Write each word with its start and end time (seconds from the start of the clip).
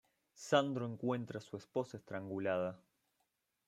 Sandro 0.33 0.87
encuentra 0.87 1.37
a 1.37 1.41
su 1.43 1.57
esposa 1.57 1.97
estrangulada. 1.97 2.81